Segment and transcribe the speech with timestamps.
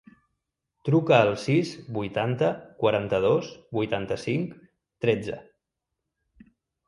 [0.87, 2.47] Truca al sis, vuitanta,
[2.79, 4.55] quaranta-dos, vuitanta-cinc,
[5.05, 5.37] tretze.